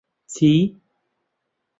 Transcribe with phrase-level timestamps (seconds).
[0.31, 0.49] چی؟